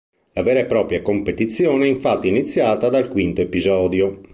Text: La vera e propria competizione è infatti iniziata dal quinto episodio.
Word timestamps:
La 0.33 0.41
vera 0.41 0.61
e 0.61 0.65
propria 0.65 1.03
competizione 1.03 1.85
è 1.85 1.87
infatti 1.87 2.27
iniziata 2.27 2.89
dal 2.89 3.07
quinto 3.07 3.41
episodio. 3.41 4.21